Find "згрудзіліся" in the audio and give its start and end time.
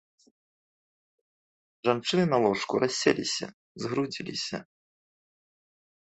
3.83-4.57